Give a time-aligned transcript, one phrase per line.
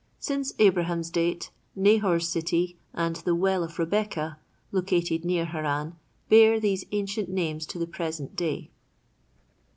[0.17, 4.39] Since Abraham's date, "Nahor's City" and the "Well of Rebekah,"
[4.71, 5.93] located near Haran,
[6.27, 8.71] bear these ancient names to the present day.